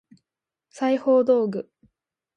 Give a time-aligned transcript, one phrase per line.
[0.71, 1.69] 裁縫道具